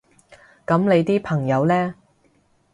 [0.65, 1.93] 噉你啲朋友呢？